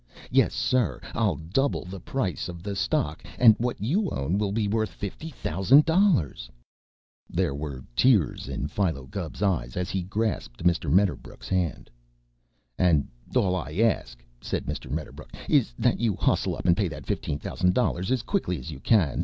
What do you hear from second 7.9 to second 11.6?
tears in Philo Gubb's eyes as he grasped Mr. Medderbrook's